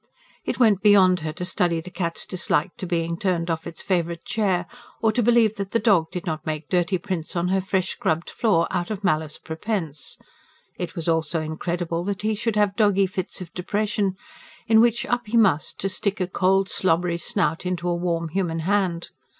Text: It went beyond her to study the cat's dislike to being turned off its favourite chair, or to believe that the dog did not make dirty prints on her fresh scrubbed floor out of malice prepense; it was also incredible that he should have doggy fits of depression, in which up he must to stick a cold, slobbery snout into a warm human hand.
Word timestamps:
It 0.45 0.57
went 0.59 0.81
beyond 0.81 1.19
her 1.19 1.31
to 1.33 1.45
study 1.45 1.79
the 1.79 1.91
cat's 1.91 2.25
dislike 2.25 2.71
to 2.77 2.87
being 2.87 3.19
turned 3.19 3.51
off 3.51 3.67
its 3.67 3.83
favourite 3.83 4.25
chair, 4.25 4.65
or 4.99 5.11
to 5.11 5.21
believe 5.21 5.57
that 5.57 5.73
the 5.73 5.79
dog 5.79 6.09
did 6.09 6.25
not 6.25 6.43
make 6.43 6.67
dirty 6.69 6.97
prints 6.97 7.35
on 7.35 7.49
her 7.49 7.61
fresh 7.61 7.89
scrubbed 7.89 8.27
floor 8.31 8.67
out 8.71 8.89
of 8.89 9.03
malice 9.03 9.37
prepense; 9.37 10.17
it 10.75 10.95
was 10.95 11.07
also 11.07 11.39
incredible 11.43 12.03
that 12.05 12.23
he 12.23 12.33
should 12.33 12.55
have 12.55 12.75
doggy 12.75 13.05
fits 13.05 13.41
of 13.41 13.53
depression, 13.53 14.15
in 14.65 14.81
which 14.81 15.05
up 15.05 15.27
he 15.27 15.37
must 15.37 15.77
to 15.81 15.87
stick 15.87 16.19
a 16.19 16.25
cold, 16.25 16.67
slobbery 16.67 17.19
snout 17.19 17.63
into 17.63 17.87
a 17.87 17.93
warm 17.93 18.29
human 18.29 18.61
hand. 18.61 19.09